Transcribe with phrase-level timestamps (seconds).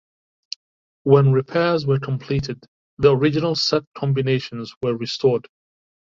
[1.03, 2.65] When repairs were completed
[2.97, 5.47] the original set combinations were restored.